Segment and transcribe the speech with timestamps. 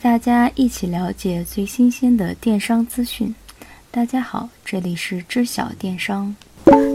[0.00, 3.34] 大家一起了解最新鲜的电商资讯。
[3.90, 6.36] 大家好，这里是知晓电商。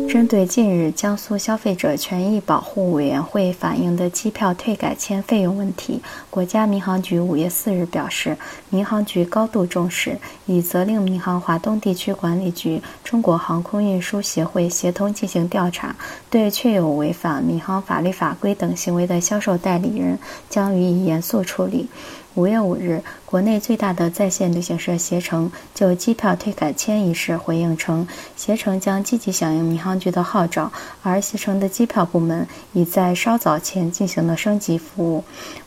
[0.07, 8.37] 针对近日江苏消费者权益保护委员会反映的机票退改签费用问题，国家民航局五月四日表示，
[8.69, 15.95] 民航局高度重视，已责令民航华东地区管理局、中国航空运输协会协同进行调查，
[16.29, 21.89] 对确有违反民航法律法规等行为的销售代理人，将予以严肃处理。
[22.35, 30.71] 五月五日，国内最大的在线旅行社携程就机票退改签一事回应称，携程将积极响应民航局的号召，
[31.03, 35.23] 而携程的机票部门已在稍早前进行了升级服务。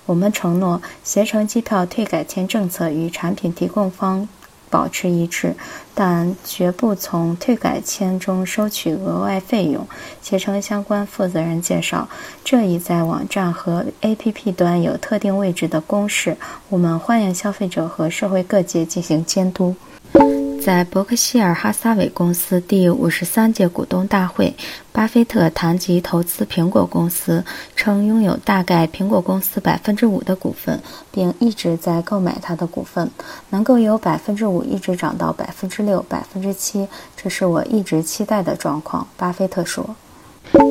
[0.07, 4.29] 我们承诺，携程机票退改签政策与产品提供方。
[4.69, 5.55] 保持一致，
[5.95, 9.87] 但绝不从退改签中收取额外费用。
[10.21, 12.09] 携程相关负责人介绍，
[12.45, 16.37] 这一在网站和 APP 端有特定位置的公示，
[16.69, 19.75] 我们欢迎消费者和社会各界进行监督。
[20.67, 24.53] 在伯克希尔哈撒韦公司第五十三届股东大会，
[24.91, 27.45] 巴菲特谈及投资苹果公司，
[27.77, 33.09] 称拥有大概苹果公司百分之五的股份，并一直在购买它的股份，
[33.51, 39.07] 能够由百分之五一直涨到百分之六、百分之七，这是我一直期待的状况。
[39.17, 39.95] 巴菲特说。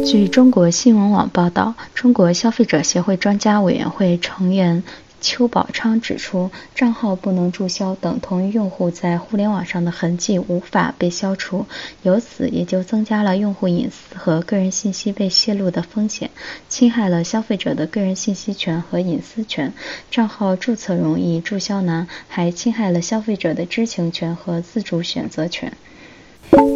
[0.06, 4.84] 据中国新闻网报道，中国消费者协会专家委员会成员。
[5.28, 11.66] 邱宝昌指出，账号不能注销等同于用户在互联网上的痕迹无法被消除，
[12.04, 16.30] 由此也就增加了用户隐私和个人信息被泄露的风险，
[16.70, 19.74] 侵害了消费者的个人信息权和隐私权。
[20.12, 25.74] 账号注册容易，注销难，还侵害了消费者的知情权和自主选择权。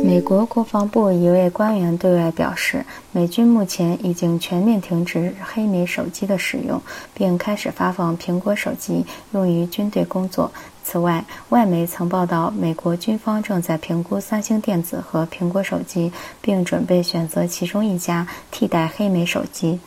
[0.04, 6.82] 美国国防部一位官员对外表示，美军目前已经全面停止黑莓手机的使用，
[7.14, 10.52] 并开始发放苹果手机用于军队工作。
[10.84, 19.80] 此外，外媒曾报道，美国军方正在评估三星电子和苹果手机，并准备选择其中一家替代黑莓手机。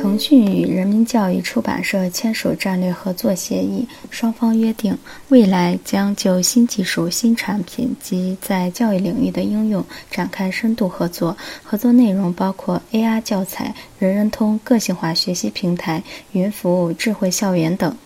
[0.00, 4.96] 腾讯与人民教育出版社签署战略合作协议，双方约定
[5.28, 11.36] 未来将就新技术、新产品及在教育领域的应用展开深度合作。
[11.64, 17.96] 合作内容包括 AR 教材、人人通个性化学习平台、云服务、智慧校园等。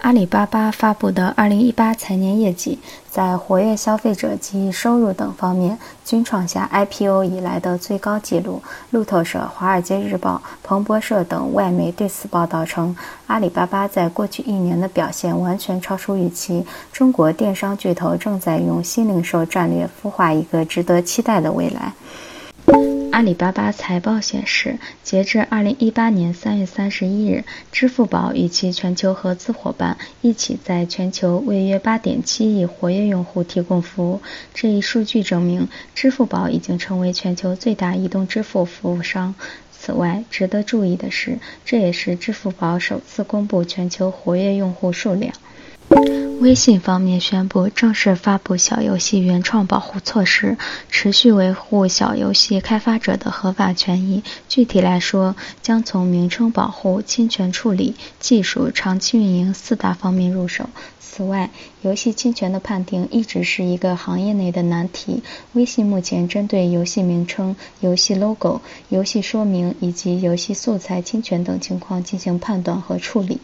[0.00, 2.78] 阿里巴巴发布的2018财年业绩，
[3.10, 8.62] 在活跃消费者及收入等方面均创下 IPO 以来的最高纪录。
[8.90, 12.96] 路透社、华尔街日报、彭博社等外媒对此报道称，
[13.26, 16.64] 阿里巴巴在过去一年的表现完全超出预期。
[16.90, 21.92] 中国电商巨头正在用新零售战略孵化一个值得期待的未来。
[23.12, 34.22] 阿里巴巴财报显示，截至二零一八年三月三十一日，支付宝与其全球合资伙伴一起在全球为约八点七亿活跃用户提供服务。
[34.54, 39.34] 这一数据证明，支付宝已经成为全球最大移动支付服务商。
[39.72, 45.34] 此外，值得注意的是，这也是支付宝首次公布全球活跃用户数量。
[46.40, 50.56] 微信方面宣布正式发布小游戏原创保护措施，
[50.88, 54.22] 持续维护小游戏开发者的合法权益。
[54.48, 60.70] 具体来说，将从名称保护、侵权处理、技术、长期运营四大方面入手。
[60.98, 61.50] 此外，
[61.82, 65.22] 游戏侵权的判定一直是一个行业内的难题。
[65.52, 73.40] 微信目前针对游戏名称、游戏 logo、游戏说明以及游戏素材侵权等情况进行判断和处理。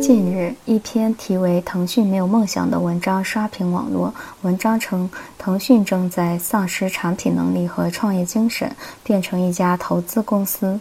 [0.00, 4.14] 近日，一篇题为《腾讯没有梦想》的文章刷屏网络。
[4.40, 8.74] 文章称，腾讯正在丧失产品能力和创业精神，
[9.04, 10.80] 变成一家投资公司。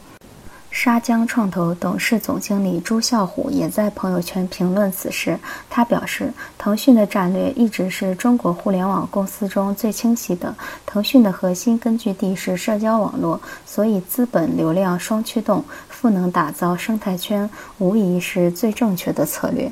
[0.80, 5.36] 沙江创投董事总经理朱啸虎也在朋友圈评论此事。
[5.72, 10.54] 他表示，腾讯的战略一直是中国互联网公司中最清晰的。
[10.86, 19.72] 腾讯的核心根据地是社交网络，所以资本流量双驱动，赋能打造生态圈，无疑是最正确的策略。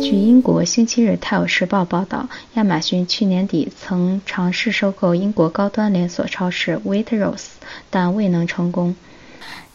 [0.00, 7.48] 据英国《星期日泰晤士报》报道，亚马逊去年底曾尝试收购英国高端连锁超市 Waitrose，
[7.90, 8.96] 但未能成功。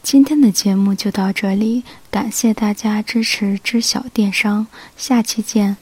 [0.02, 5.78] 今天的节目就到这里，感谢大家支持知晓电商，下期见。